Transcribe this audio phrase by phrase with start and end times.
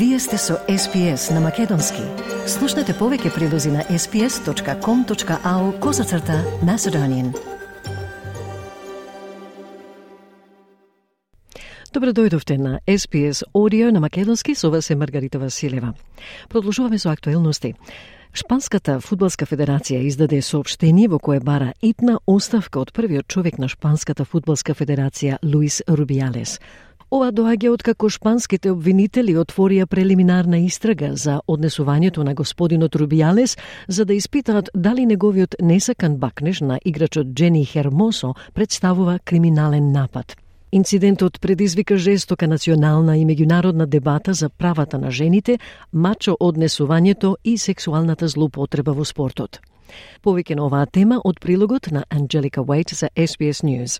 [0.00, 2.00] Вие сте со SPS на Македонски.
[2.48, 7.34] Слушнете повеќе прилози на sps.com.au козацрта на Седонин.
[11.92, 15.92] Добро дојдовте на SPS Audio на Македонски, со вас е Маргарита Василева.
[16.48, 17.74] Продолжуваме со актуелности.
[18.32, 24.24] Шпанската фудбалска федерација издаде соопштение во кое бара итна оставка од првиот човек на Шпанската
[24.24, 26.56] фудбалска федерација Луис Рубијалес.
[27.10, 33.56] Ова доаѓа од како шпанските обвинители отворија прелиминарна истрага за однесувањето на господинот Рубијалес
[33.88, 40.36] за да испитаат дали неговиот несакан бакнеж на играчот Джени Хермосо представува криминален напад.
[40.72, 45.58] Инцидентот предизвика жестока национална и меѓународна дебата за правата на жените,
[45.92, 49.58] мачо однесувањето и сексуалната злоупотреба во спортот.
[50.22, 53.98] Повеќе на оваа тема од прилогот на Анджелика Уайт за SBS News.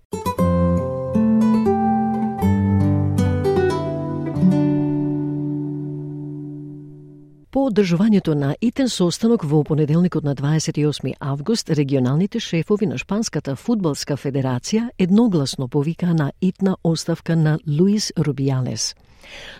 [7.50, 14.14] По одржувањето на итен состанок во понеделникот на 28 август, регионалните шефови на Шпанската фудбалска
[14.16, 18.94] федерација едногласно повикаа на итна оставка на Луис Рубијалес.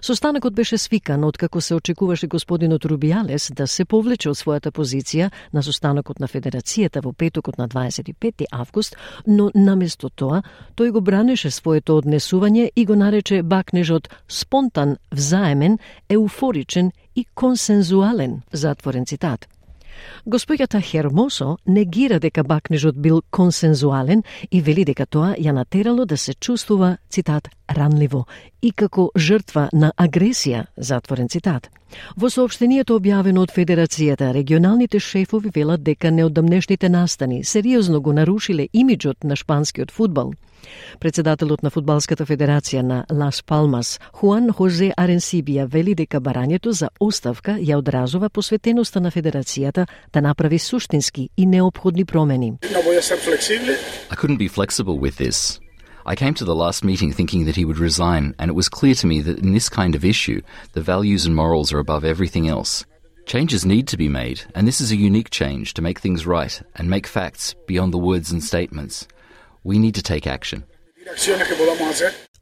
[0.01, 5.63] Состанокот беше свикан откако се очекуваше господинот Рубијалес да се повлече од својата позиција на
[5.63, 8.97] состанокот на Федерацијата во петокот на 25 август,
[9.27, 10.43] но наместо тоа,
[10.77, 19.07] тој го бранеше своето однесување и го нарече бакнежот спонтан, взаемен, еуфоричен и консензуален, затворен
[19.07, 19.49] цитат.
[20.27, 26.35] Господјата Хермосо негира дека бакнежот бил консензуален и вели дека тоа ја натерало да се
[26.35, 28.27] чувствува, цитат, ранливо
[28.63, 31.71] и како жртва на агресија, затворен цитат.
[32.17, 39.25] Во сообштението објавено од Федерацијата, регионалните шефови велат дека неодамнешните настани сериозно го нарушиле имиджот
[39.25, 40.33] на шпанскиот фудбал–
[41.01, 47.57] Председателот на Фудбалската федерација на Лас Палмас, Хуан Хозе Аренсибија, вели дека барањето за оставка
[47.59, 52.53] ја одразува посветеноста на федерацијата да направи суштински и необходни промени.
[54.11, 55.61] I couldn't be flexible with this.
[56.07, 58.95] I came to the last meeting thinking that he would resign, and it was clear
[58.95, 60.41] to me that in this kind of issue,
[60.73, 62.85] the values and morals are above everything else.
[63.27, 66.61] Changes need to be made, and this is a unique change to make things right
[66.77, 69.07] and make facts beyond the words and statements.
[69.65, 70.63] We need to take action.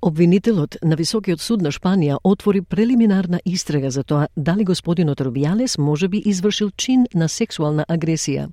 [0.00, 6.08] Обвинителот на Високиот суд на Шпанија отвори прелиминарна истрага за тоа дали господинот Рубијалес може
[6.08, 8.48] би извршил чин на сексуална агресија.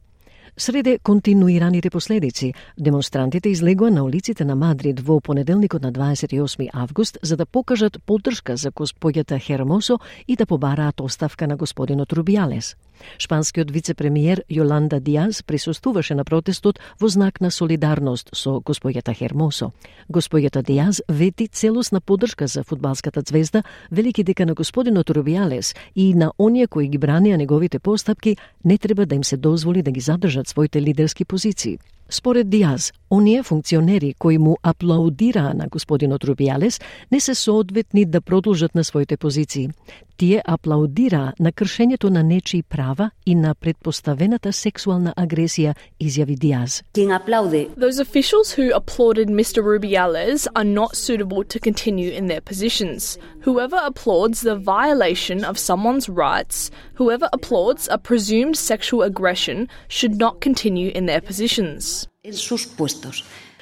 [0.57, 7.37] Среде континуираните последици, демонстрантите излегоа на улиците на Мадрид во понеделникот на 28 август за
[7.37, 12.75] да покажат поддршка за господјата Хермосо и да побараат оставка на господинот Рубијалес.
[13.17, 19.71] Шпанскиот вице-премиер Јоланда Диаз присуствуваше на протестот во знак на солидарност со господјата Хермосо.
[20.09, 26.31] Господјата Диаз вети целосна поддршка за фудбалската звезда, велики дека на господинот Рубијалес и на
[26.37, 30.47] оние кои ги бранија неговите постапки не треба да им се дозволи да ги задржат
[30.47, 31.79] своите лидерски позиции.
[32.09, 38.75] Според Диаз, оние функционери кои му аплаудираа на господинот Рубијалес не се соодветни да продолжат
[38.75, 39.69] на своите позиции.
[40.17, 46.83] Тие аплаудираа на кршењето на нечии права и на предпоставената сексуална агресија, изјави Диаз.
[47.85, 49.59] Those officials who applauded Mr.
[49.61, 53.17] Rubiales are not suitable to continue in their positions.
[53.45, 60.39] Whoever applauds the violation of someone's rights, whoever applauds a presumed sexual aggression, should not
[60.39, 61.94] continue in their positions.
[62.25, 63.19] En sus puestos.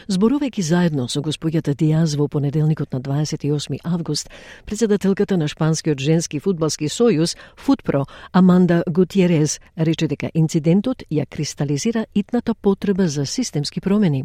[0.07, 4.29] Зборувајќи заедно со господјата Диаз во понеделникот на 28 август,
[4.65, 12.55] председателката на Шпанскиот женски фудбалски сојуз, Футпро, Аманда Гутиерез, рече дека инцидентот ја кристализира итната
[12.55, 14.23] потреба за системски промени.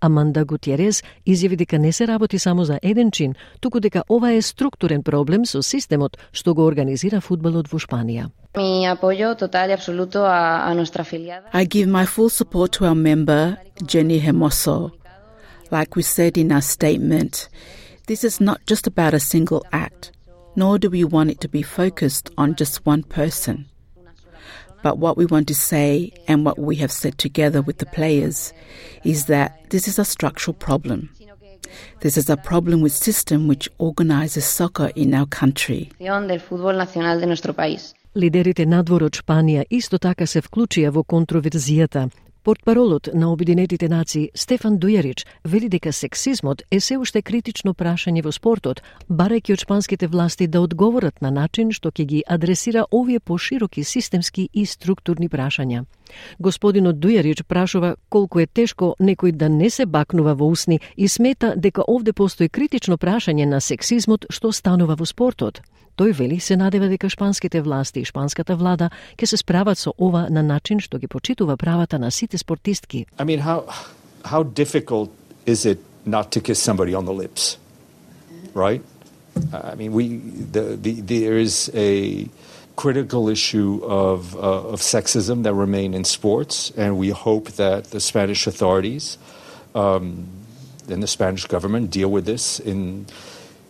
[0.00, 4.42] Аманда Гутиерез изјави дека не се работи само за еден чин, туку дека ова е
[4.42, 8.30] структурен проблем со системот што го организира фудбалот во Шпанија.
[8.56, 11.48] Mi apoyo total y absoluto a, a nuestra afiliada.
[11.52, 14.90] I give my full support to our member, Jenny Hermoso.
[15.70, 17.48] Like we said in our statement,
[18.06, 20.12] this is not just about a single act,
[20.56, 23.66] nor do we want it to be focused on just one person.
[24.82, 28.52] But what we want to say and what we have said together with the players
[29.04, 31.08] is that this is a structural problem.
[32.00, 35.90] This is a problem with system which organizes soccer in our country.
[38.14, 38.66] Liderët e
[39.70, 42.08] isto taka se vključia kontroverzijata,
[42.48, 48.32] Портпаролот на Обединетите нации Стефан Дујарич вели дека сексизмот е се уште критично прашање во
[48.32, 48.80] спортот,
[49.10, 54.48] барајќи од шпанските власти да одговорат на начин што ќе ги адресира овие пошироки системски
[54.52, 55.84] и структурни прашања.
[56.38, 61.52] Господинот Дујарич прашува колку е тешко некој да не се бакнува во усни и смета
[61.54, 65.60] дека овде постои критично прашање на сексизмот што станува во спортот.
[65.98, 70.28] Тој вели се надева дека шпанските власти и шпанската влада ќе се справат со ова
[70.30, 73.06] на начин што ги почитува правата на сите спортистки.
[73.18, 73.66] I mean, how,
[74.22, 75.10] how difficult
[75.46, 77.58] is it not to kiss somebody on the lips?
[78.54, 78.82] Right?
[79.52, 80.18] I mean, we,
[80.52, 82.28] the, the, there is a
[82.76, 88.00] critical issue of, uh, of sexism that remain in sports, and we hope that the
[88.00, 89.18] Spanish authorities
[89.74, 90.28] um,
[90.88, 93.06] and the Spanish government deal with this in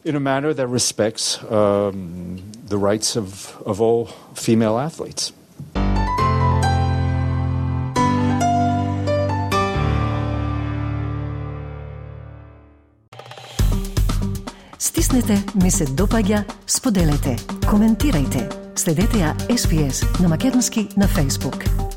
[0.09, 5.33] in a manner that respects um, the rights of, of all female athletes.
[14.79, 18.49] Стиснете, ми се допаѓа, споделете, коментирајте.
[18.79, 21.88] Следете ја SPS на Македонски на Facebook.